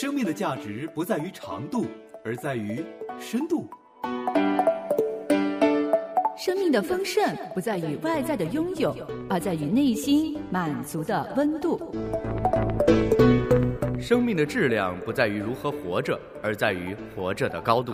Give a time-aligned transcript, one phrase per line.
[0.00, 1.84] 生命的价值不在于长度，
[2.24, 2.82] 而在于
[3.20, 3.68] 深度。
[6.38, 7.22] 生命的丰盛
[7.52, 8.96] 不在于外在的拥有，
[9.28, 11.92] 而在于内心满足的温度。
[14.00, 17.92] 生命的质量不在于如何活着，而在于活着的高度。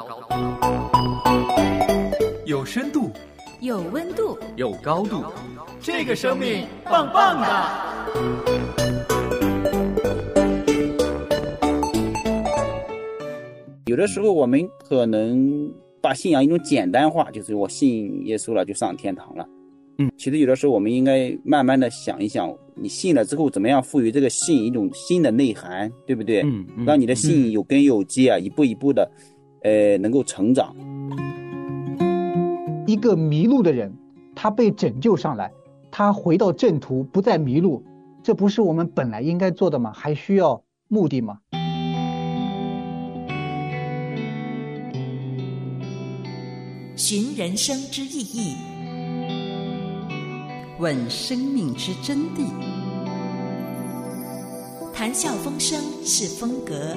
[2.44, 3.10] 有深度，
[3.58, 5.24] 有温度，有高度，
[5.80, 8.85] 这个生命棒棒的。
[13.96, 15.72] 有的时候我们可能。
[15.98, 19.48] 把信仰一种简单化，就是我信耶稣了就上天堂了。
[19.98, 26.42] 嗯，其实有的时候我们应该慢慢的想一想，你信了之后怎么样赋予这个信一种新的内涵，对不对？
[26.42, 29.10] 嗯，让你的信有根有基啊，一步一步的，
[29.62, 30.76] 呃，能够成长。
[32.86, 33.92] 一个迷路的人，
[34.36, 35.50] 他被拯救上来，
[35.90, 37.82] 他回到正途，不再迷路，
[38.22, 39.90] 这不是我们本来应该做的吗？
[39.92, 41.38] 还需要目的吗？
[47.08, 48.56] 寻人生之意义，
[50.80, 52.48] 问生命之真谛。
[54.92, 56.96] 谈笑风生是风格，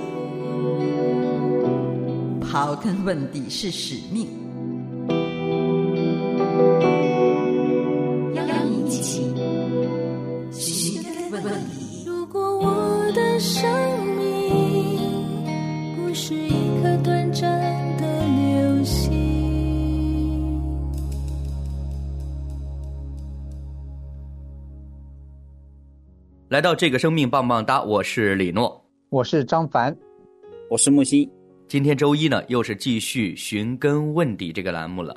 [2.41, 4.48] 刨根问底是使命。
[26.59, 29.95] 来到这个生命棒棒哒，我是李诺，我是张凡，
[30.69, 31.31] 我是木心。
[31.69, 35.15] 今天周一呢，又是继续寻根问底这个栏目了。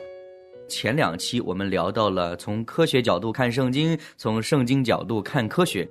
[0.69, 5.85] 前两期我们聊到了从科学角度看圣经，从圣经角度看科学。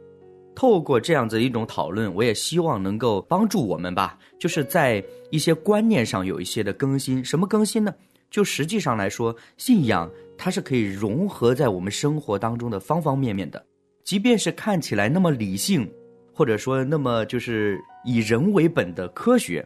[0.55, 7.22] 透过这样子一种讨论，我也希望能够帮助我们吧，就是在一些观念上有一些的更新。
[7.25, 7.94] 什么更新呢？
[8.29, 13.62] 就实际上来说，信仰它是可以融合在我们生活当中的方方面面的。
[14.03, 15.89] 即便是看起来那么理性，
[16.34, 19.66] 或者说那么就是以人为本的科学，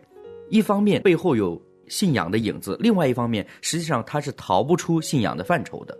[0.50, 5.98] 一方面背后有信仰的影子，另外一方面实际上它是逃不出信仰的范畴的。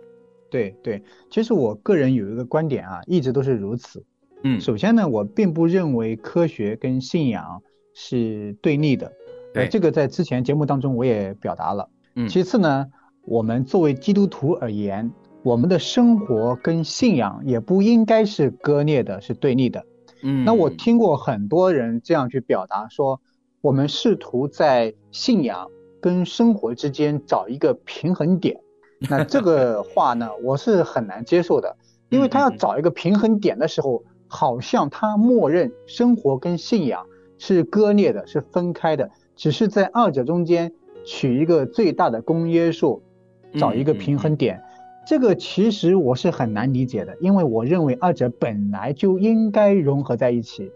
[0.50, 4.04] 对对，其实我个人有一个观点啊，一直都是如此。
[4.42, 7.62] 嗯，首先呢，我并不认为科学跟信仰
[7.94, 9.10] 是对立的，
[9.54, 11.88] 对这个在之前节目当中我也表达了。
[12.14, 12.86] 嗯，其次呢，
[13.22, 15.10] 我们作为基督徒而言。
[15.46, 19.86] 我们的生活跟信仰也不应该是割裂的，是对立的。
[20.24, 23.20] 嗯，那我听过很多人这样去表达说，
[23.60, 25.70] 我们试图在信仰
[26.00, 28.58] 跟生活之间找一个平衡点。
[29.08, 31.76] 那这个 话呢，我是很难接受的，
[32.08, 37.06] 因为他要找一个平衡点的时候，好像他默认生活跟信仰
[37.38, 40.72] 是割裂的，是分开的，只是在二者中间
[41.04, 43.00] 取一个最大的公约数，
[43.56, 44.60] 找一个平衡点。
[45.06, 50.70] 这个其实我是很难理解的，因为我认为二者本来就应该融合在一起。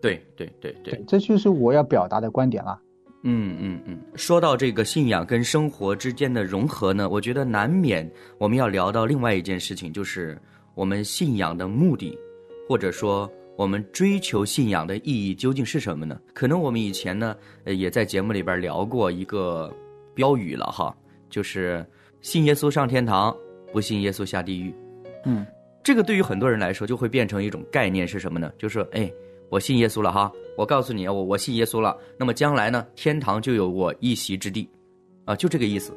[0.00, 2.80] 对对对对，这就是我要表达的观点了。
[3.24, 10.38] 嗯嗯嗯，说到这个信仰跟生活之间的融合呢，我觉得难免我们要聊到另外一件事情，就是
[10.74, 12.18] 我们信仰的目的，
[12.68, 16.18] 或者说我们追求信仰的意义究竟是什么呢？
[16.34, 19.70] 可能我们以前呢，也在节目里边聊过一个
[20.14, 20.94] 标语了哈，
[21.30, 21.84] 就是
[22.20, 23.34] 信耶稣上天堂。
[23.74, 24.72] 不信耶稣下地狱，
[25.24, 25.44] 嗯，
[25.82, 28.48] 这个对于很多人来说就会变成一种概念是什么呢？
[28.56, 29.12] 就是哎，
[29.50, 34.70] 我信耶稣了哈，我告诉你啊，我我信耶稣了，那么将来呢，天堂就有我一席之地，
[35.24, 35.92] 啊，就这个意思。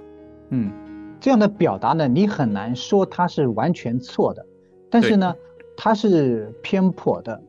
[0.49, 0.71] 嗯，
[1.19, 4.43] 这样的表达呢，你很难说它是完全错的，
[4.89, 5.35] 但是呢，
[5.77, 7.39] 它是偏颇的。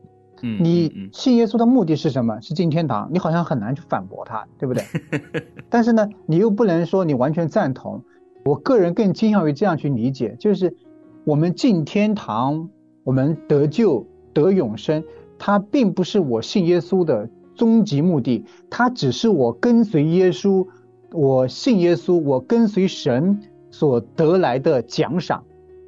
[0.43, 2.39] 嗯，你信耶稣的目的是什么？
[2.39, 4.83] 是进天堂，你好像很难去反驳他，对不对？
[5.71, 8.03] 但是呢，你又不能说你完全赞同。
[8.49, 10.75] 我个人更倾向于这样去理解，就是
[11.23, 12.67] 我们进天堂，
[13.03, 15.03] 我们得救得永生，
[15.37, 20.65] 它并不是我信耶稣的终极目的，它只是我跟随耶稣，
[21.11, 25.43] 我信耶稣，我跟随神所得来的奖赏，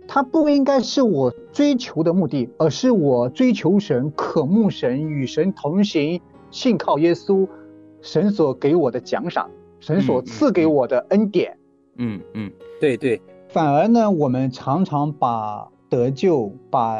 [0.08, 6.22] 它不应该是我追求的目的，而是我追求神、渴慕神、与神同行、
[6.52, 7.48] 信靠耶稣，
[8.02, 9.50] 神所给我的奖赏，
[9.80, 11.54] 神所赐给我的恩典。
[11.54, 11.61] 嗯嗯，
[12.04, 16.98] 嗯嗯对对，反而呢，我们常常把得救、把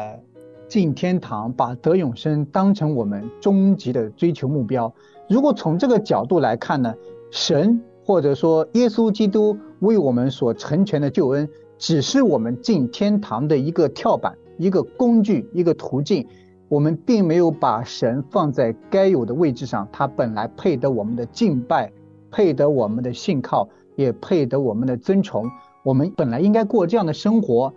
[0.68, 4.94] 进天堂、把得永生当成我们终极的追求目标。
[5.28, 6.94] 如果从这个角度来看呢，
[7.32, 11.48] 神或者说耶稣基督为我们所成全的救恩，
[11.78, 16.24] 只是我们进天堂的一个跳板、一个工具、一个途径。
[16.68, 21.92] 我们并没有把神放在该有的位置上，他本来配得我们的敬拜，
[22.30, 23.68] 配得我们的信靠，
[24.02, 25.50] 也配得我们的尊崇。
[25.82, 27.72] 我们本来应该过这样的生活。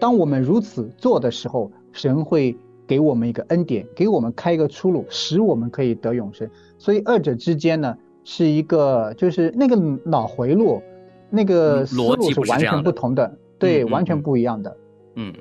[0.00, 6.48] 当我们如此做的时候，神会给我们一个恩典，给我们开一个出路，使我们可以得永生。
[6.78, 10.80] 所以二者之间呢，是一个就是那个脑回路，
[11.30, 14.76] 那个思路是完全不同的，对，完全不一样的。
[15.16, 15.32] 嗯。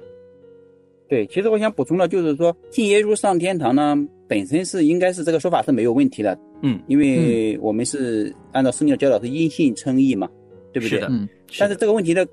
[1.07, 3.95] 对，其实我想补充的，就是说信耶稣上天堂呢，
[4.27, 10.29] 本身是应该是这个说法是没有问题的，嗯，因为我们是按照圣经的教导是因信称义嘛，
[10.73, 10.89] 对不对？
[10.89, 11.27] 是的，嗯。
[11.57, 12.27] 但是这个问题的，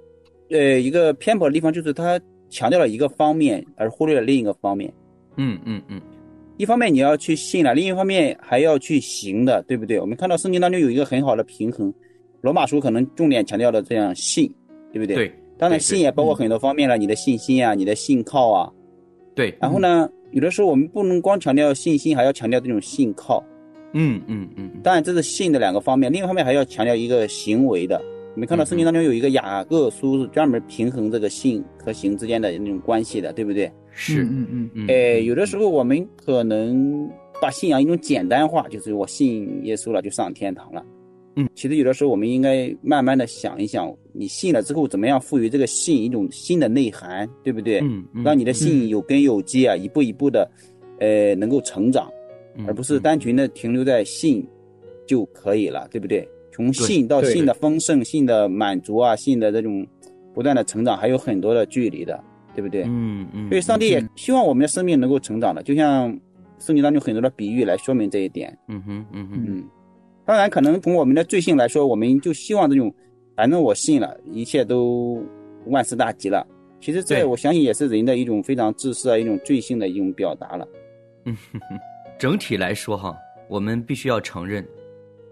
[0.50, 2.20] 呃，一个偏颇的地方就是他
[2.50, 4.92] 强调了一个方面，而忽略了另一个方面。
[5.36, 6.00] 嗯嗯嗯。
[6.56, 10.00] 一方面你要去信了，另一方面还要去行的，对不对？
[10.00, 11.92] 我们看到圣经当中有一个很好的平衡，
[12.40, 14.52] 罗马书可能重点强调的这样信，
[14.92, 15.16] 对不对？
[15.16, 15.32] 对。
[15.56, 18.72] 当然，信也包括很多方面了，你的信心啊，你的信靠啊，
[19.34, 19.56] 对。
[19.60, 23.40] 然后呢，有的时候我们不能光强调信心，还要强调这种信靠。
[23.92, 24.68] 嗯嗯嗯。
[24.82, 28.02] 当然，这是信的两个方面，另一方面还要强调一个行为的。
[28.34, 33.70] 我们看到圣经当中有一个雅各书是专门平衡这个信和行之间的那种关系的，对不对？
[33.92, 34.24] 是。
[34.24, 34.86] 嗯嗯嗯。
[34.88, 37.08] 哎，有的时候我们可能
[37.40, 40.84] 把信仰一种简单化，就是我信耶稣了就上天堂了。
[41.36, 47.80] 嗯，其实有的时候我们应该慢慢的想一想，你信了之后怎么样赋予这个信一种新的内涵，对不对？
[47.80, 50.48] 嗯，让你的信有根有基啊，一步一步的，
[51.00, 52.08] 呃，能够成长，
[52.66, 54.46] 而不是单纯的停留在信
[55.06, 56.28] 就可以了，对不对？
[56.52, 59.84] 从信到信的丰盛、信的满足啊，信的这种
[60.32, 62.22] 不断的成长，还有很多的距离的，
[62.54, 62.84] 对不对？
[62.86, 63.48] 嗯嗯。
[63.48, 66.08] 所以上帝也希望我们的生命能够成长的，就像
[66.60, 68.56] 圣经当中很多的比喻来说明这一点。
[68.68, 69.64] 嗯哼嗯哼嗯。
[70.26, 72.92] 当然，可能从我们的罪性来说，我们就希望这种，
[73.36, 75.22] 反正我信了，一切都
[75.66, 76.46] 万事大吉了。
[76.80, 80.68] 其实这我相信也是人的一种非常自私啊一种罪性的一种表达了。
[81.24, 81.36] 嗯，
[82.18, 83.14] 整体来说哈，
[83.48, 84.66] 我们必须要承认，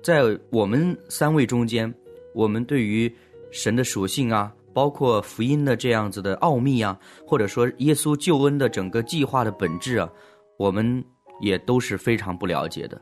[0.02, 1.92] 在我们三位中间，
[2.34, 3.10] 我们对于
[3.50, 10.10] 神的属性啊，包括福音的这样子的奥秘啊，或者说耶稣救恩的整个计划的本质啊，
[10.58, 11.04] 我们
[11.40, 13.00] 也都是非常不了解的。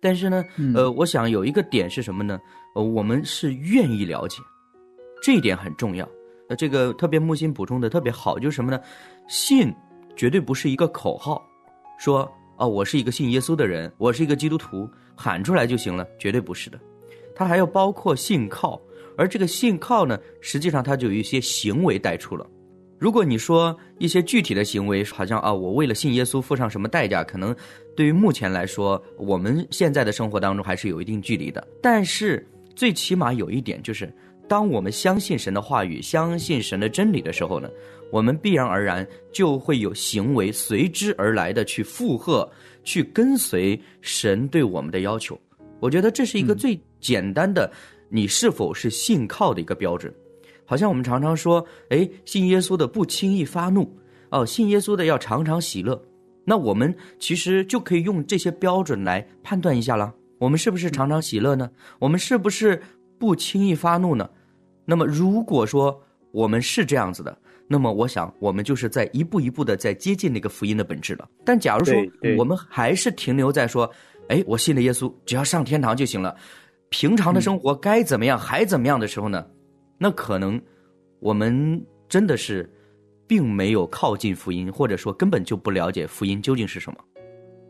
[0.00, 0.44] 但是呢，
[0.74, 2.40] 呃，我想有一个点是什么呢？
[2.74, 4.40] 呃，我们是愿意了解，
[5.22, 6.08] 这一点很重要。
[6.48, 8.80] 呃，这个特别木心补充的特别好，就是什么呢？
[9.28, 9.72] 信
[10.16, 11.42] 绝对不是一个口号，
[11.98, 16.80] 说啊，我是一个信耶稣的人，我是一个基督徒，喊出来就行了，绝对不是的。
[17.34, 18.80] 它还要包括信靠，
[19.16, 22.46] 而这个信靠呢，实际上它就有一些行为带出了。
[23.00, 27.56] 如果你说一些具体的行为，好像啊，我为了信耶稣付上什么代价，可能
[27.96, 31.66] 对于目前来说，我们现在的生活当中还是有一定距离的。
[31.82, 34.12] 但是最起码有一点就是，
[34.46, 37.70] 当我们相信神的话语、相信神的真理的时候呢，
[38.12, 42.46] 我们必然而然就会有行为随之而来的去附和、
[42.84, 45.40] 去跟随神对我们的要求。
[45.80, 47.72] 我觉得这是一个最简单的，
[48.10, 50.12] 你是否是信靠的一个标准。
[50.70, 53.92] 好像我们常常说，哎，信耶稣的不轻易发怒，
[54.28, 56.00] 哦，信耶稣的要常常喜乐。
[56.44, 61.68] 那我们其实就可以用这些标准来判断一下了，我们是不是常常喜乐呢？
[61.98, 62.80] 我们是不是
[63.18, 64.30] 不轻易发怒呢？
[64.84, 66.00] 那么如果说
[66.30, 71.28] 我们是这样子的，那么我想我们就是在一步一步的在接近那个福音的本质了。
[71.44, 71.92] 但假如说
[72.38, 73.90] 我们还是停留在说，
[74.28, 76.36] 哎，我信了耶稣，只要上天堂就行了，
[76.90, 79.44] 平常的生活该怎么样还怎么样的时候呢？
[80.02, 80.58] 那可能，
[81.18, 82.72] 我们真的是，
[83.26, 86.98] 并没有靠近福音，或者说根本就不了解福音究竟是什么。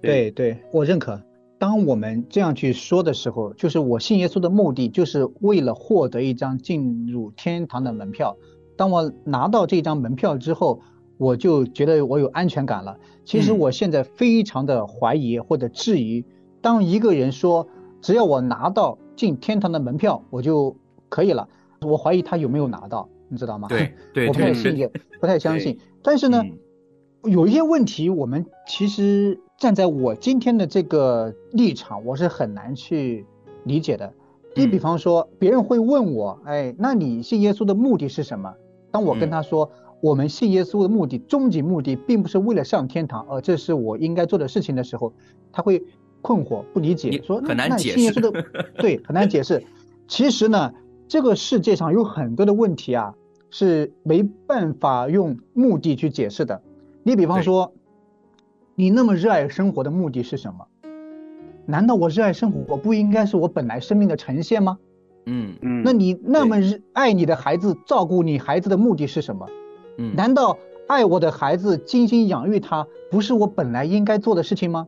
[0.00, 1.20] 对对，我认可。
[1.58, 8.36] 当我们这样去说的时候，就是我信耶稣的目的，就是为了获得一张进入天堂的门票。
[8.76, 10.80] 当我拿到这张门票之后，
[11.18, 12.96] 我就觉得我有安全感了。
[13.24, 16.24] 其实我现在非常的怀疑或者质疑，
[16.60, 17.66] 当一个人说
[18.00, 20.76] 只要我拿到进天堂的门票，我就
[21.08, 21.48] 可以了。
[21.82, 23.68] 我怀疑他有没有拿到，你知道吗？
[23.68, 25.78] 对 对，我不太信也，不太相信。
[26.02, 26.42] 但是呢，
[27.24, 33.24] 有一些问题，我们其实站在我今天的这个立场，我是很难去
[33.64, 34.12] 理解的。
[34.54, 38.52] 你比方说，别人会问我，哎，那你信耶稣的目的是什么？
[38.90, 39.70] 当我跟他说，
[40.02, 45.14] 我们信耶稣的目的，终极目的，并不是为了上天堂，而这是我应该做的事情的时候，
[45.52, 45.82] 他会
[46.20, 48.20] 困惑，不理解，说很难解释。
[48.76, 49.62] 对，很难解释。
[50.08, 50.72] 其实呢。
[51.10, 53.12] 这个世界上有很多的问题啊，
[53.50, 56.62] 是没办法用目的去解释的。
[57.02, 57.72] 你比方说，
[58.76, 60.68] 你那么热爱生活的目的是什么？
[61.66, 64.78] 难道我热爱生活我不应该是我本来生命的呈现吗？
[65.26, 65.82] 嗯嗯。
[65.84, 69.48] 那你那么热爱你的孩子，照顾你孩子的目的是什么？
[69.98, 70.14] 嗯。
[70.14, 74.86] 难道爱我的孩子，精心养育他，不是我本来应该做的事情吗？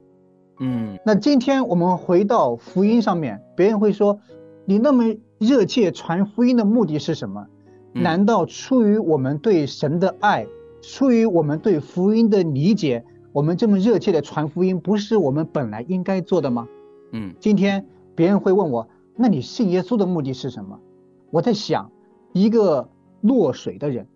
[0.61, 4.21] 嗯，那今天我们回到福音上面，别人会说，
[4.65, 5.03] 你那么
[5.43, 7.49] 热切传福音的目的是什么？
[7.93, 10.47] 难道出于我们对神的爱，
[10.81, 16.69] 出于我们对福音的理解，我们这么热切的传福音，不是我们本来应该做的吗？
[17.11, 17.85] 嗯，今天
[18.15, 20.79] 别人会问我，那你信耶稣的目的是什么？
[21.33, 21.91] 我在想，
[22.33, 22.89] 一个
[23.21, 24.07] 落水的人，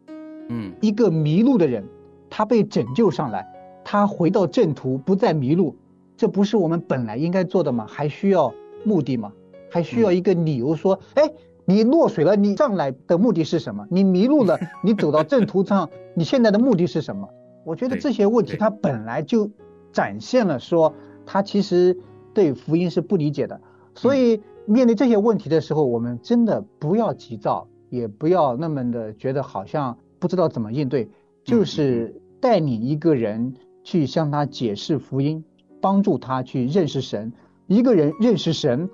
[0.49, 1.85] 嗯，一个迷路的人，
[2.31, 3.45] 他被拯救上来，
[3.85, 5.75] 他回到正途，不再迷路，
[6.17, 7.85] 这不是我们本来应该做的吗？
[7.89, 8.55] 还需要
[8.85, 9.33] 目的吗？
[9.77, 11.31] 还需要一个理由说，哎。
[11.69, 13.85] 你落水了，你上来的目的是什么？
[13.91, 17.29] 你迷路了， 你走到正途上，你现在的目的是什么？
[17.65, 19.51] 我觉得这些问题它本来就
[19.91, 21.99] 展现了说他其实
[22.33, 23.61] 对福音是不理解的。
[23.97, 31.11] 所以面对这些问题的时候，我们真的不要急躁，也不要那么的觉得好像不知道怎么应对，
[31.43, 35.45] 就是带领一个人去向他解释福音，
[35.81, 37.33] 帮助他去认识神。
[37.67, 38.89] 一个人认识神。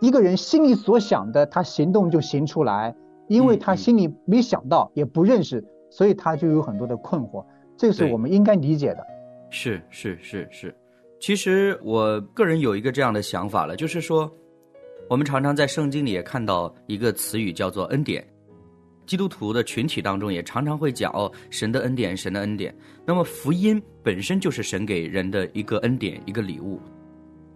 [0.00, 2.94] 一个人心里所想的，他行动就行出来，
[3.28, 7.44] 因为他心里没想到，也不认识，所以他就有很多的困惑。
[7.76, 9.06] 这是我们应该理解的。
[9.50, 10.74] 是是是是，
[11.18, 14.30] 其实我个人有一个这样的想法了，就是说，
[15.08, 18.26] 我们常常在圣经里也看到一个词语叫做恩典，
[19.06, 22.74] 基督徒的群体当中也常常会讲哦，神的恩典，神的恩典。
[23.04, 26.80] 那么福音本身就是神给人的一个恩典，一个礼物。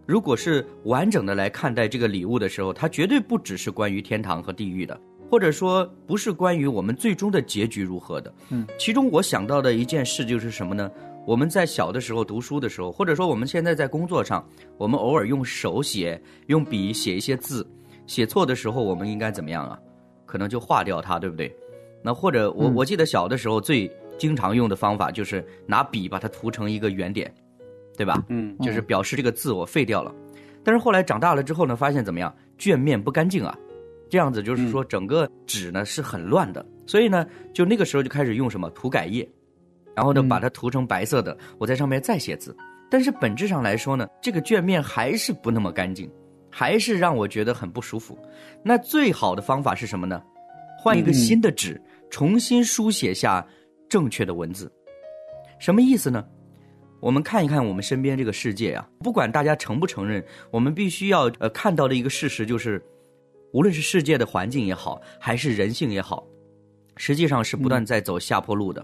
[0.07, 4.99] 如果是完整的来看待这个礼物的时候，它绝对不只是关于天堂和地狱的，
[5.31, 8.35] 或者说不是关于我们最终的结局如何的。
[8.51, 10.91] 嗯，其中我想到的一件事就是什么呢？
[11.27, 14.47] 我们在小的时候读书的时候，或者说我们现在在工作上，
[14.77, 17.67] 我们偶尔用手写、用笔写一些字，
[18.07, 19.79] 写错的时候，我们应该怎么样啊？
[20.27, 21.51] 可能就划掉它，对不对？
[22.03, 27.35] 那或者我我记得小的时候最经常用的方法就是拿笔把它涂成一个圆点。
[27.97, 28.25] 对吧？
[28.29, 30.15] 嗯，就是表示这个字我废掉了，
[30.63, 32.35] 但是后来长大了之后呢，发现怎么样？
[32.57, 33.57] 卷面不干净啊，
[34.09, 39.29] 这样子就是说整个纸呢是很乱的，所以呢，就那个时候就开始用什么涂改液，
[39.95, 42.57] 然后呢把它涂成白色的，我在上面再写字。
[42.91, 46.09] 但是本质上来说呢，这个卷面还是不那么干净，
[46.49, 48.17] 还是让我觉得很不舒服。
[48.63, 50.23] 那最好的方法是什么呢？
[50.79, 53.45] 换一个新的纸，重新书写下
[53.89, 54.71] 正确的文字。
[55.59, 56.25] 什么意思呢？
[57.05, 62.83] 我们看一看我们身边这个世界啊，不管大家承不承认，我们必须要呃看到的一个事实就是，
[63.53, 66.27] 无论是世界的环境也好，还是人性也好，
[66.97, 68.83] 实际上是不断在走下坡路的。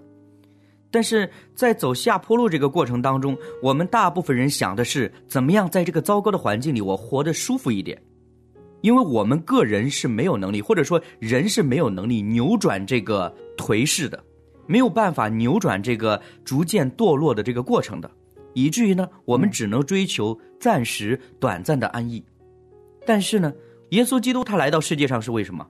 [0.90, 7.98] 但是在走下坡路这个过程当中，我们大部分人想的是怎么样在这个糟糕的环境里我活得舒服一点，
[8.82, 14.22] 因为我们个人是没有能力，或者说人是没有能力扭转这个颓势的。
[14.70, 18.08] 没有办法扭转这个逐渐堕落的这个过程的，
[18.54, 22.24] 以至于呢，我们只能追求暂时短暂的安逸。
[23.04, 23.52] 但是呢，
[23.88, 25.66] 耶稣基督他来到世界上是为什么？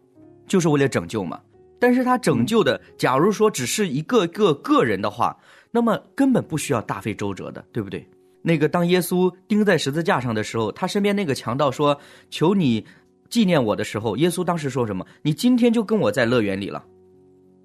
[0.47, 1.41] 就是为了拯救嘛。
[1.79, 5.35] 但是他拯救的，假如说只是一个个个人的话，
[5.71, 8.07] 那么根本不需要大费周折的，对不对？
[8.43, 12.85] 那个当耶稣钉在十字架上的时候，他身边那个强盗说：“求你
[13.31, 15.07] 纪念我的时候，耶稣当时说什么？
[15.23, 16.85] 你今天就跟我在乐园里了。”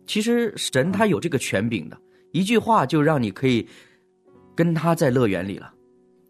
[0.06, 1.98] 其实神他有这个权柄的，
[2.32, 3.68] 一句话就让你可以
[4.56, 5.74] 跟他在乐园里了。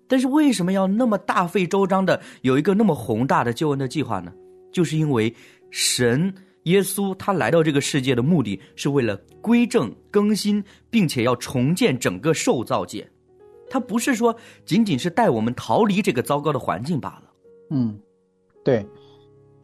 [0.08, 4.32] 但是为什么要那么大费周章的有一个那么宏大的救恩的计划呢？
[4.72, 5.34] 就是因为
[5.72, 13.08] 神耶稣他来到这个世界的目的是为了归正更新，并且要重建整个受造界。
[13.70, 17.32] 他不是说仅仅是带我们逃离这个糟糕的环境罢了。
[17.72, 18.00] 嗯，
[18.64, 18.86] 对。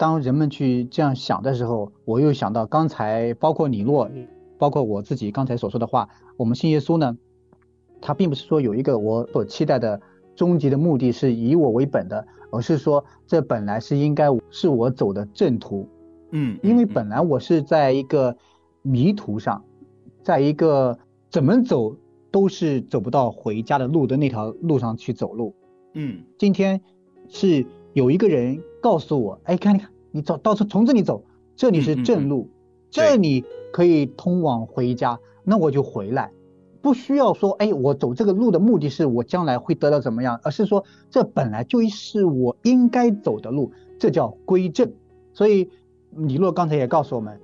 [0.02, 4.10] 当人们去这样想的时候，我又想到刚才包括李洛，
[4.58, 6.10] 包括我自己刚才所说的话。
[6.38, 7.16] 我们信耶稣呢，
[8.02, 10.02] 他并不是说有一个我所期待的
[10.36, 15.88] 终极的目的是以我为本的，而是说这本来是应该是我走的正途。
[16.32, 18.36] 嗯，因为本来我是在一个
[18.82, 19.64] 迷途上，
[20.24, 20.98] 在一个
[21.30, 21.96] 怎么走
[22.32, 25.54] 都是走不到回家的路的那条路上去走路。
[25.94, 26.82] 嗯，今天
[27.30, 29.90] 是有一个人告诉我，哎，看你看。
[30.14, 31.24] 你走到处从这里走，
[31.56, 32.50] 这里是正路，
[32.90, 36.34] 这里可以通往回家，那我就回来，
[36.82, 44.92] 不需要说，哎，我走这个路的目的是我将来会得到怎么样，而是说这本来就是我应该走的路，这叫归正。
[45.32, 45.70] 所以
[46.14, 47.40] 李洛刚才也告诉我们，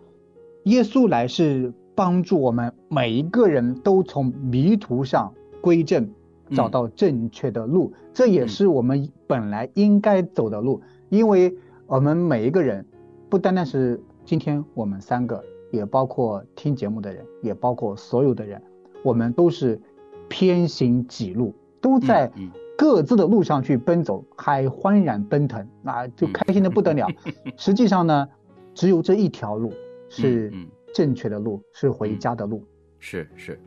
[0.63, 6.09] 耶稣来是帮助我们每一个人都从迷途上归正，
[6.53, 11.55] 找到正确的路，这也是我们本来应该走的路，因为。
[11.89, 12.85] 我们每一个人，
[13.29, 18.61] 不单单是今天我们三个，也包括听节目的人，也包括所有的人。
[19.03, 19.79] 我们都是
[20.27, 22.29] 偏行己路，都在
[22.77, 27.07] 各自的路上去奔走，还欢然奔腾，那，就开心的不得了。
[27.55, 28.27] 实际上呢，
[28.73, 29.71] 只有这一条路
[30.09, 30.51] 是
[30.93, 32.61] 正确的路，是回家的路。
[32.99, 33.57] 是是，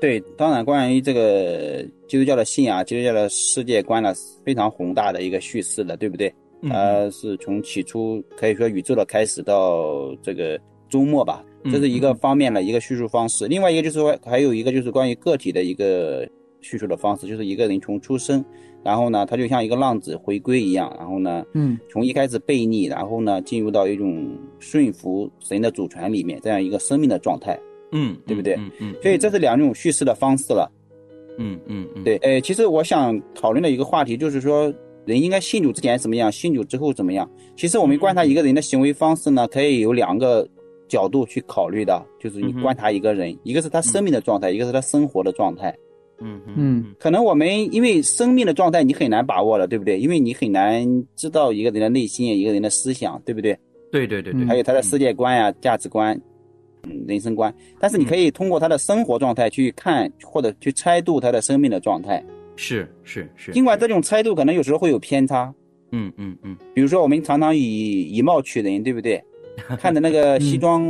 [0.00, 4.12] 对，当然，关于这个基督教的信仰、基督教的世界观呢，
[4.44, 6.34] 非常宏大的一个叙事的，对不对？
[6.70, 13.46] 呃，是从起初可以说宇宙的开始到这个周末吧，这是一个方面的一个叙述方式。
[13.48, 16.28] 另外一个就是说，还有一个就是关于个体的一个
[16.60, 18.44] 叙述的方式，就是一个人从出生，
[18.84, 27.58] 然后呢，他就像一个浪子回归一样，然后呢，嗯，从一开始悖逆，然后呢，进入到一种顺服神的主权里面，这样一个生命的状态。
[27.94, 28.54] 嗯，对不对？
[28.54, 30.66] 嗯嗯，所以这是两种叙事的方式了。
[31.36, 34.72] 嗯嗯嗯，对，诶，其实我想讨论的一个话题就是说，
[35.04, 37.28] 人应该信主之前怎么样，信主之后怎么样？
[37.56, 40.48] 其实我们观察一个人的行为方式呢，可以有两个
[40.88, 45.74] 角度去考虑的，就是你观察一个人，一个是他生命的状态，一个是他生活的状态。
[46.20, 49.98] 嗯嗯，可能我们因为生命的状态你很难把握了，对不对？
[49.98, 53.58] 因为你很难知道一个人的内心，一个人的思想，对不对？
[53.90, 56.18] 对对对对，还有他的世界观呀、价值观。
[56.84, 62.20] 嗯，人生观，但是你可以通过他的生活状态去看或者去猜度他的生命的状态，
[62.56, 63.52] 是是是。
[63.52, 65.52] 尽管这种猜度可能有时候会有偏差，
[65.90, 66.56] 嗯嗯嗯。
[66.74, 69.22] 比如说我们常常以以貌取人， 对不对？
[69.78, 70.84] 看着那个西装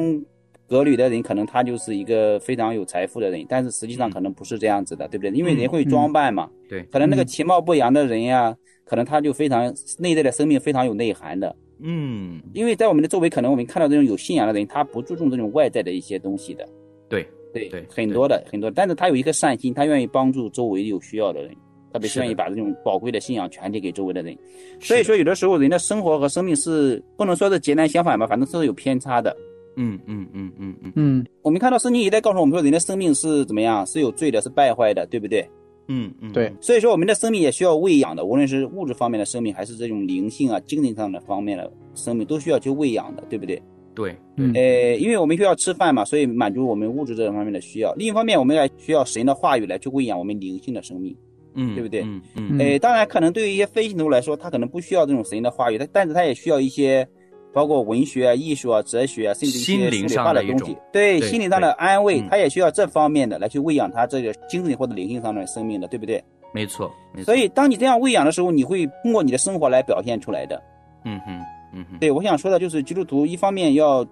[0.69, 5.31] 革履的人，可能他就是一个非常有财富的人，但是实际上可能不是这样子的，对不对？
[5.33, 6.83] 因为人会装扮嘛，对。
[6.85, 11.55] 可能那个其貌不扬的人呀，可能他就非常内在的生命非常有内涵的。
[11.85, 16.65] 嗯，因为在我们的周围，可能我们看到这种有信仰的人，他不注重这种外在的一些东西的。
[17.09, 21.55] 对对对，很多的很多，但是他有一颗善心，他愿意帮助周围有需要的人，
[21.93, 24.37] 特别是愿意把这种宝贵的信仰传递给周围的人。
[24.81, 29.37] 所以说，有的时候人的生活和生命是不能说是截然相反吧，反正是有偏差的。
[29.77, 35.49] 嗯嗯嗯嗯嗯嗯，我们看到圣经一再告诉我们说，人的生命是怎么样，是有罪的，是败坏的，对不对？
[35.89, 43.61] 嗯嗯，对，所以说我们的生命也需要喂养的，无论是物质方面的生命，还是这种灵性啊、精神上的方面的生命，都需要去喂养的，对不对？
[43.95, 44.17] 对，
[44.55, 47.93] 呃，因为我们需要吃饭嘛，所以满足我们物质这方面的需要。
[47.95, 51.17] 另一方面，我们也需要神的话语来去喂养我们灵性的生命，
[51.55, 52.03] 嗯，对不对？
[52.03, 57.07] 嗯嗯，呃，当然，可能对于一些非信徒来说，他可能不需要这种神的话语，他但是他也需要一些。
[57.55, 66.25] 包括文学啊、艺术啊、哲学啊，甚至一些心理化的东西，对心理上的安慰，他也需要这方面的来去喂养他这个精神或者灵性上的生命的，对不对？
[66.55, 66.91] 没错。
[67.23, 70.59] 所以，当你这样喂养的时候，你会通过你的生活来表现出来的。
[71.05, 71.39] 嗯哼，
[71.73, 71.99] 嗯哼。
[71.99, 74.07] 对，我想说的就是，基督徒一方面要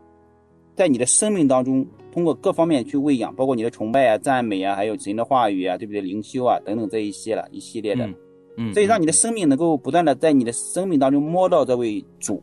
[0.75, 6.01] 在你的生命当中通过各方面去喂养，包括你的崇拜啊、赞美啊，还有神的话语啊，对不对？
[6.01, 8.09] 灵修啊等等这一些了一系列的。
[8.57, 8.73] 嗯。
[8.75, 12.43] 所以，让你的生命能够不断的在你的生命当中摸到这位主。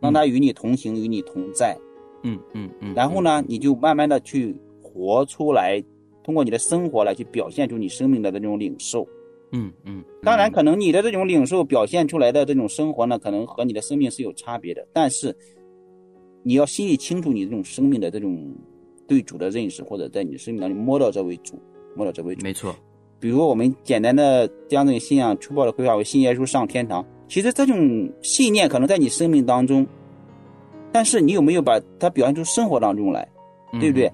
[0.00, 1.78] 让他与你同行，与你同在，
[2.24, 5.80] 嗯嗯嗯，然后呢，你就慢慢的去活出来，
[6.24, 9.06] 通过你的生活来去表现出你生命的这种领受，
[9.52, 10.02] 嗯嗯。
[10.22, 15.34] 当然，可能你的这种领受表现出来的这种生活呢，可能和你的生命是有差别的，但是
[16.42, 18.54] 你要心里清楚你这种生命的这种
[19.06, 21.58] 对主的认识，或者在你的生命当中摸到这位主，
[21.94, 22.42] 摸到这位主。
[22.42, 22.74] 没错。
[23.20, 27.04] 比如我们简单的将这个信仰粗暴的规划为信耶稣上天堂。
[27.28, 29.86] 其实这种信念可能在你生命当中，
[30.90, 33.26] 但是你有没有把它表现出生活当中来，
[33.80, 34.12] 对不对？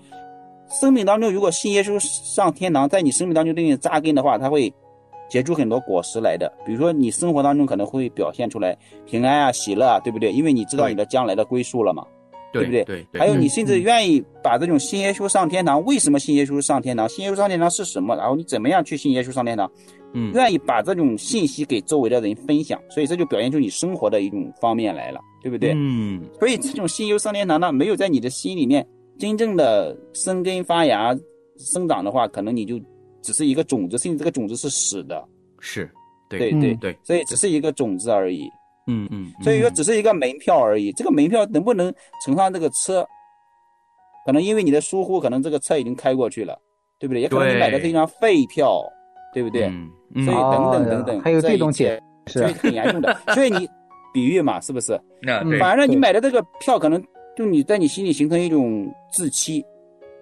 [0.81, 4.72] 生命当中如果信耶稣上天堂，在你生命当中对你扎根的话，它会
[5.28, 6.52] 结出很多果实来的。
[6.64, 10.32] 比如说你生活当中可能会表现出来平安啊、喜乐啊，对不对？
[10.32, 12.04] 因为你知道你的将来的归宿了嘛，
[12.52, 12.84] 对不对？
[12.84, 13.06] 对。
[13.12, 17.08] 还有你甚至愿意把这种信耶稣上天堂，为什么信耶稣上天堂？
[17.08, 18.16] 信耶稣上天堂是什么？
[18.16, 19.70] 然后你怎么样去信耶稣上天堂？
[20.14, 25.74] 嗯，愿意把这种信息给周围的人分享，所以这就表现出你生活的一种方面来了，对不对？
[25.76, 28.86] 嗯，所以这种信由上天堂呢，没有在你的心里面
[29.18, 31.14] 真正的生根发芽、
[31.58, 32.80] 生长的话，可能你就
[33.22, 35.26] 只是一个种子，甚至这个种子是死的。
[35.61, 35.90] 是，
[36.28, 38.48] 对对对对，所以只是一个种子而已。
[38.87, 40.90] 嗯嗯，所以说只是一个门票而已。
[40.92, 41.92] 这个门票能不能
[42.24, 43.07] 乘上这个车，
[44.24, 46.59] 可能因为你的疏忽，可能这个车已经开过去了，
[46.98, 47.20] 对不对？
[47.20, 48.83] 也可能你买的是一张废票，
[49.35, 49.70] 对不对？
[50.14, 53.14] 所以等等等等，还有这种解释，很严重的。
[53.35, 53.68] 所以你
[54.14, 54.98] 比喻嘛，是不是？
[55.20, 57.02] 那反而你买的这个票，可能
[57.37, 59.62] 就你在你心里形成一种自欺。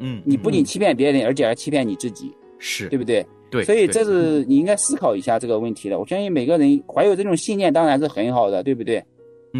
[0.00, 3.26] 嗯，你不仅欺骗别人，而且还欺骗你自己，是对不对？
[3.50, 3.64] 对。
[3.64, 5.98] 所以这是你应该思考一下这个问题的。
[5.98, 9.04] 我相信每个人怀有这种信念，当然是很好的，对不对？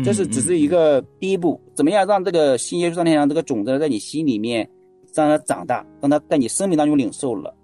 [0.05, 4.69] 这是只是一个第一步，怎么样让这个新耶稣上天堂这个种子在你心里面
[5.15, 7.55] 让它长大，让它在你生命当中领受了。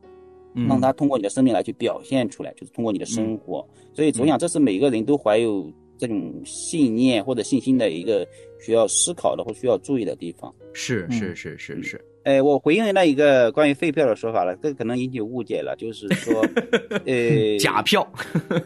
[0.68, 3.66] 让它通过你的生命来去表现出来，就是通过你的生活。
[3.94, 8.28] 所以，我想这是每个人都怀有这种信念或者信心的一个
[8.60, 10.54] 需要思考的或需要注意的地方。
[10.74, 16.40] 是是是是是，呃，我回应那一个关于废票的说法了，这可能引起误解了，就是说，
[17.04, 18.06] 呃，假票，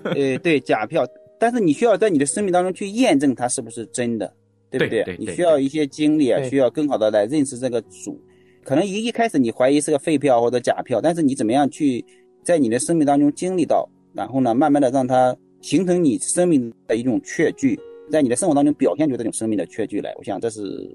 [0.04, 1.06] 呃，对，假票，
[1.38, 4.30] 但是你需要在你的生命当中去验证它是不是真的，
[4.70, 5.16] 对不对？
[5.18, 8.20] 你需要一些经历啊，需要更好的来认识这个主。
[8.62, 12.04] 可能一一开始你怀疑是个废票或者假票，但是你怎么样去
[12.42, 17.78] 在你的生命当中经历到，然后呢，慢慢的让它形成你生命的一种确据，
[18.10, 20.94] 在你的生活当中表现出这种生命的确据来，我想这是。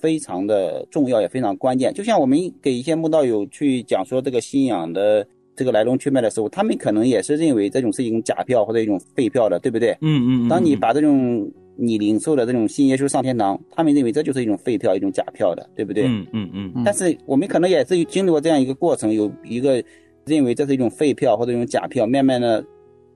[0.00, 1.92] 非常的重要，也非常关键。
[1.92, 9.90] 就像我们给一些慕道友去讲说这个信仰的这个来龙去脉的时候，他们可能也是认为这种是一种假票或者一种废票的，对不对？
[10.00, 10.48] 嗯嗯。
[10.48, 16.04] 当你把这种你领受的这种信耶稣上天堂，他们认为这就是一种废票，一种假票的，对不对？
[16.04, 16.82] 嗯嗯嗯。
[16.84, 19.82] 但是我们可能也是经历过这样一个过程，有一个
[20.24, 22.64] 认为这是一种废票或者一种假票，慢慢的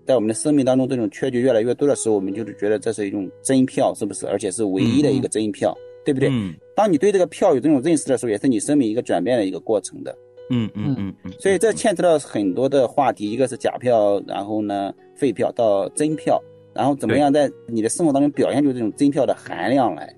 [0.04, 4.26] 在我们的生命当中这种缺据越来越多的时候，我们就是觉得这是一种真票，是不是？
[4.26, 5.72] 而且是唯一的一个真票。
[6.04, 6.28] 对不对？
[6.32, 10.16] 嗯，当你对这个票有这种认识的时候，也是你生命一个转变的一个过程的。
[10.50, 11.32] 嗯嗯嗯嗯。
[11.38, 16.42] 所以这牵扯到很多的话题，一个是假票，然后呢废票到真票，
[16.74, 20.14] 然后怎么样在你的生活当中表现出这种真票的含量来？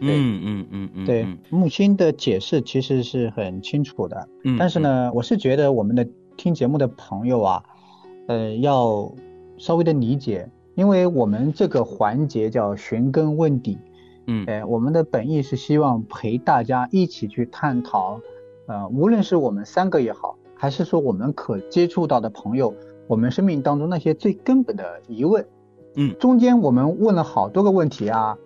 [0.00, 1.06] 嗯嗯嗯嗯。
[1.06, 4.28] 对，木心的解释其实是很清楚的。
[4.44, 4.56] 嗯。
[4.58, 7.62] 但是呢，我是觉得我们的听节目的朋友啊，
[8.28, 9.12] 呃，要
[9.58, 13.78] 稍微的理解，因为我们这个环节叫寻根问底。
[14.26, 18.20] 嗯，哎，我们的本意是希望陪大家一起去探讨，
[18.66, 22.74] 呃，无论是我们三个也好，还是说我们可接触到的朋友，
[23.06, 25.46] 我们生命当中那些最根本的疑问，
[25.94, 28.36] 嗯，中间我们问了好多个问题啊，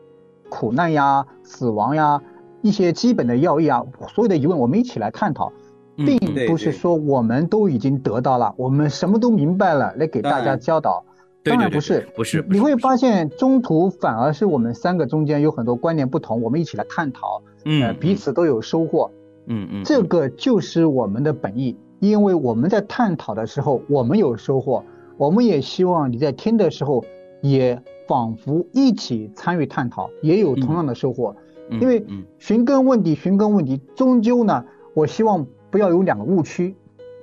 [0.51, 2.23] 苦难呀、死亡呀，
[2.61, 5.51] 一些基本的要义啊，所有的疑问我们一起来探讨，
[5.97, 11.05] 并不是说我们都已经得到了，我们什么都明白了来给大家教导。
[11.43, 19.11] 当然不是，不是，你会发现中途反而是我们三个中间有很多观念不同，我们一起来探讨，嗯，彼此都有收获，
[19.47, 24.85] 嗯嗯，这个就是我们的本意，因为我们在探讨的时候我们有收获，
[25.17, 27.03] 我们也希望你在听的时候
[27.41, 31.35] 也仿佛一起参与探讨，也有同样的收获，
[31.71, 32.05] 因为
[32.39, 36.77] 寻根问底，寻根问底，终究呢，我希望不要有两个误区，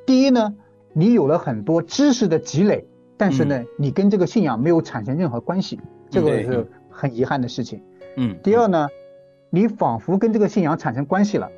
[0.08, 0.56] 第一呢，
[0.94, 2.88] 你有了很多知识的积累。
[3.18, 7.82] 但是呢，你跟这个信仰没有产生任何关系，这个是很遗憾的事情。
[8.16, 8.38] 嗯。
[8.44, 8.88] 第二呢，
[9.50, 11.50] 你仿佛跟这个信仰产生关系了，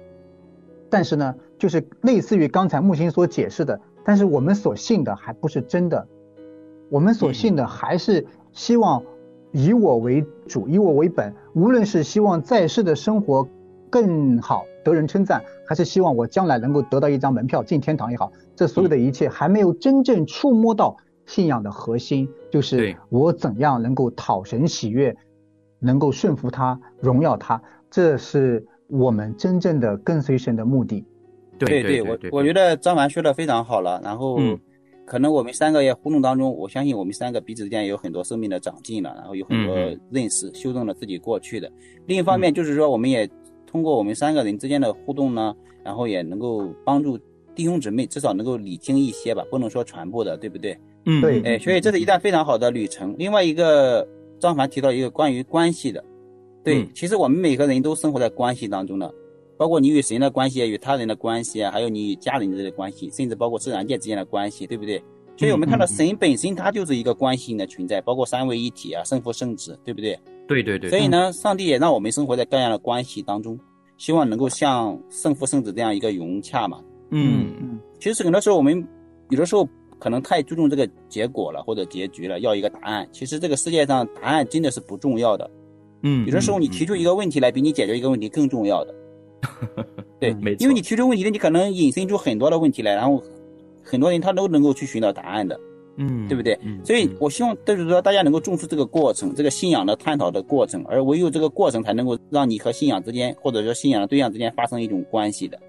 [0.90, 6.08] 但是呢，就是类似于刚才木星所解释的，但是我们所信的还不是真的，
[6.90, 9.04] 我们所信的还是希望
[9.52, 13.46] 以我为主，以我为本，无论是希望在世的生活
[13.90, 20.96] 更好，得人称赞，还是希望我将来能够得到一张门票进天堂也好，这所有的一切还没有真正触摸到。
[21.30, 25.16] 信仰的核心就是我怎样能够讨神喜悦，
[25.78, 27.62] 能够顺服他、荣耀他，
[27.92, 31.06] 这是我们真正的跟随神的目的。
[31.60, 34.02] 对对，我我觉得张凡说的非常好了。
[34.04, 34.40] 然后，
[35.06, 39.76] 可能我们三个也互动当中，我相信我们三个彼此之间也有很多生命的长进了，然后有很多
[40.10, 41.72] 认识，修正了自己过去的。
[42.08, 43.30] 另一方面，就是说我们也
[43.68, 47.20] 通过我们三个人之间的互动呢，然后也能够帮助
[47.54, 50.76] 弟兄姊妹，至少能够理清一些吧，不能说全部的，对不对？
[51.12, 53.16] 嗯，对，哎，所以这是一段非常好的旅程。
[53.18, 56.04] 另外一个，张凡提到一个关于关系的，
[56.64, 59.12] 对，其实我们每个人都生活在关系当中的，
[59.58, 65.02] 包括你与神的关系，与他人的关系啊，还有你与家人之间的关系，甚至包括自然界之间的关系，对不对？
[65.36, 70.20] 所以我们看到神本身它就是一个关系性的存在，包括三位一体啊，圣父圣子，对不对？
[70.48, 70.92] 对对对。
[70.92, 73.58] 所以呢，上帝也让我们生活在各样的关系当中，
[73.98, 76.80] 希望能够像圣父圣子这样一个融洽嘛。
[77.10, 77.80] 嗯嗯。
[78.00, 78.88] 其实很多时候我们
[79.32, 79.68] 有的时候。
[80.00, 83.08] 可能太注重这个结果了，或者结局了，要一个答案。
[83.12, 85.50] 其实这个世界上答案真的是不重要的。
[86.02, 88.96] 嗯，有的时候你提出一个问题来，比你解决一个问题更重要的。
[90.20, 90.64] 对，没错。
[90.64, 93.22] 因为你提出问题的，你可能引申出很多的问题来，然后
[93.84, 95.60] 很多人他都能够去寻找答案的。
[95.98, 96.58] 嗯，对不对？
[96.86, 105.60] 所以我希望就是说大家能够重视这个过程，这个信仰的探讨的过程，而唯有这个过程才能够让你和信仰之间，或者说信仰的对象之间发生一种关系的。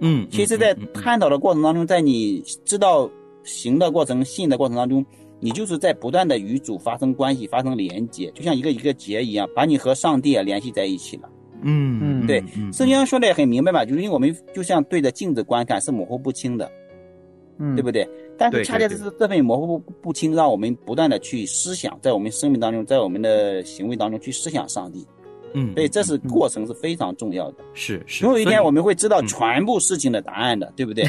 [0.00, 3.08] 嗯，其实，在探讨的过程当中，在你知道。
[3.46, 5.04] 行的过程，信的过程当中，
[5.40, 11.30] 你就是在不断的与主发生关系，发生连接，就像一个一个结一样，把你和上帝啊联系在一起了。
[11.62, 16.70] 嗯嗯，对，圣经上说的也很明白嘛，就是因为我们就像对着镜子观看，是模糊不清的，
[17.58, 18.06] 嗯，对不对？
[18.38, 25.06] 但是恰恰是这份模糊不清，让我们不断的去思想，在我们生命当中，在我们的行为当中去思想上帝。
[25.54, 27.64] 嗯，所以这是过程是非常重要的。
[27.72, 31.06] 是是，总有一天我们会知道全部事情的答案的，对不对？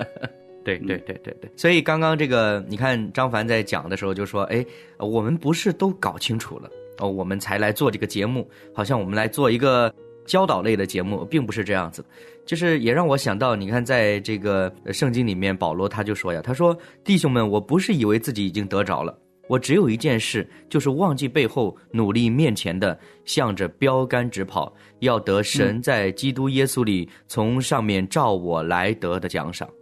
[0.64, 4.64] 对对对对对，所以刚刚这个，你看张凡在讲的时候就说：“哎，
[4.98, 9.92] 我们不是都搞清楚了哦，我们才来做这个节目，好像我们来做一个
[10.24, 12.04] 教导类的节目，并不是这样子，
[12.46, 29.81] 就是也让我想到，你看，在这个圣经里面，保罗他就说呀，他说：“弟兄们，我不是以为自己已经得着了，我只有一件事，就是忘记背后，努力面前的，向着标杆直跑，要得神在基督耶稣里从上面照我来得的奖赏。”嗯，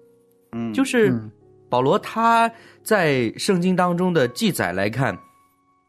[0.75, 1.13] 就是
[1.69, 2.51] 保罗他
[2.83, 5.17] 在圣经当中的记载来看，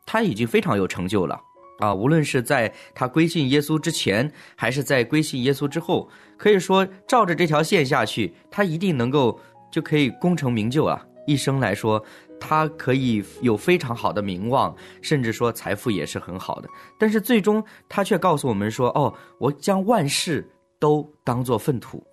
[0.06, 1.40] 他已经非常有成就了。
[1.80, 9.40] 啊，无论是在他归信耶稣之前，还是在归信耶稣之后，可以说照着这条线下去，他一定能够
[9.72, 11.04] 就可以功成名就啊！
[11.26, 12.04] 一生来说，
[12.40, 16.70] 他可以有非常好的名望，甚至说财富也是很好的。
[17.00, 20.48] 但是最终他却告诉我们说：“哦，我将万事
[20.80, 22.06] 都当作粪土，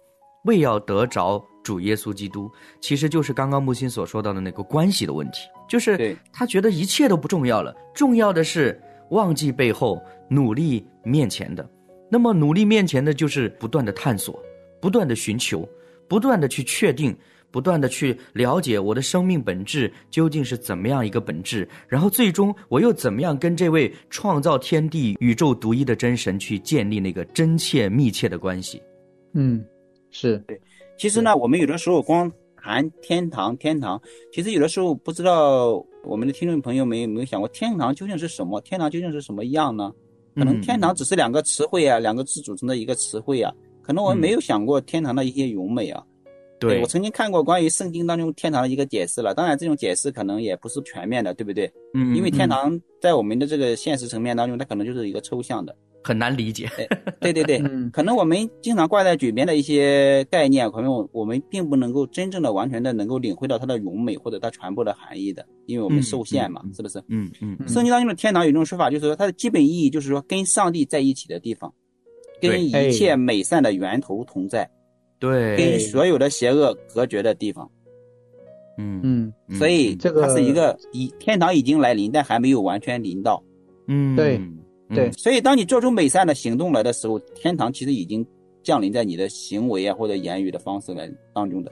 [0.45, 2.51] 为要得着主耶稣基督。”
[2.81, 8.81] 其实就是刚刚木心所说到的那个关系的问题，就是他觉得一切都不重要了，重要的是。
[9.11, 11.67] 忘记背后，努力面前的，
[12.11, 14.39] 那么努力面前的就是不断的探索，
[14.83, 15.67] 不断的寻求，
[16.07, 17.17] 不断的去确定，
[17.51, 28.79] 不断的去了解我的生命本质究竟是怎么样一个本质，然后最终我又怎么样跟这位创造天地宇宙独一的真神去建立那个真切密切的关系。
[29.33, 29.65] 嗯，
[30.11, 30.61] 是对。
[30.99, 33.99] 其实呢，我们有的时候光谈天堂，天堂，
[34.33, 35.83] 其实有的时候不知道。
[36.05, 38.59] 我们的听众朋友们有没有想过，天堂究竟是什么？
[38.63, 39.93] 天堂究竟是什么样呢？
[40.35, 43.53] 可能天堂只是两个词汇啊，两个字组成的一个词汇啊。
[43.83, 46.03] 可能我们没有想过天堂的一些荣美啊。
[46.59, 51.71] 对我曾经看过关于圣经当中天堂的一个解释了，当然这种解释可能也不是全面的，对不对？
[51.93, 52.17] 嗯。
[52.17, 55.77] 因为天堂在我们的这个现实层面当中，它可能就是一个抽象的。
[56.03, 56.69] 很难理解，
[57.21, 57.61] 对对对，
[57.93, 66.99] 可能我们经常挂在嘴边的一些概念，可能我我们并不能够真正的、完全的能够领会到它的荣美或者它传播的含义的，因为我们受限嘛，是不是？
[67.09, 67.57] 嗯嗯。
[67.69, 71.73] 圣经当中的天堂有一种说法，就是说它的基本意义就是说跟上帝在一起的地方，
[72.41, 74.71] 跟一切美善的源头同在，
[75.19, 77.71] 对，跟所有的邪恶隔绝的地方。
[78.79, 79.33] 嗯嗯。
[79.59, 83.43] 所以这个它是一个已天堂已经来临，但还没有完全临到。
[83.89, 84.41] 嗯，对。
[84.95, 88.27] 对，所以当你做出美善的行动来的时候，天堂其实已经
[88.63, 91.71] 降临在你的行为啊或者言语的方式来当中的。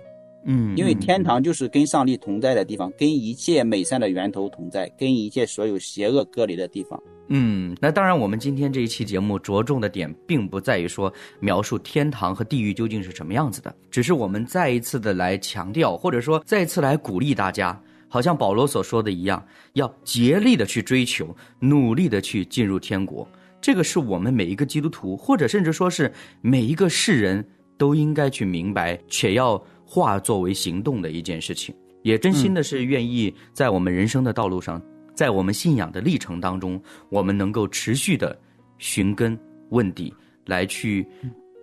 [0.49, 7.03] 嗯，因为天堂就是跟上帝同在的地方，跟一切美善的源头同在，跟一切所有邪恶隔离的地方。
[7.29, 17.83] 嗯，那当然，我们今天这一期节目着重的点，并不在于说描述天堂和地狱究竟是什么样子的，只是我们再一次的来强调，或者说再一次来鼓励大家。
[18.17, 23.29] 好像保罗所说的一样，要竭力的去追求，努力的去进入天国。
[23.61, 31.75] 这个是我们每一个基督徒，或者甚至说是每一个世人都应该去明白，且要化作为行动的一件事情。
[32.05, 34.81] 也真心的是愿意在我们人生的道路上，
[35.15, 38.35] 在我们信仰的历程当中，我们能够持续的
[38.79, 40.11] 寻根问底，
[40.47, 41.07] 来去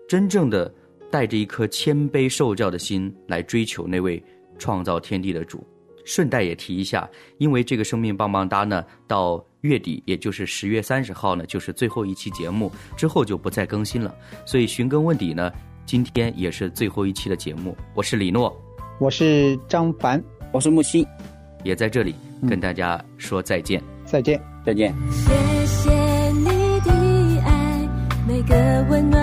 [0.08, 0.72] 真正的
[1.10, 4.24] 带着一颗谦卑受教的心来追求那位
[4.60, 5.66] 创造天地的主。
[6.06, 14.13] 顺带也提一下，因为这个生命棒棒哒呢，到月底，也就是十月三十号呢，就是最后一期节目，之后就不再更新了。
[14.46, 15.52] 所以寻根问底呢，
[15.86, 17.76] 今天也是最后一期的节目。
[17.94, 18.54] 我是李诺，
[19.00, 21.06] 我是张凡，我是木心，
[21.63, 22.13] 也在这里
[22.50, 24.94] 跟大家说再见，再见，再见。
[25.12, 25.92] 谢谢
[26.32, 26.46] 你
[26.82, 26.92] 的
[27.46, 27.89] 爱，
[28.28, 29.23] 每个温暖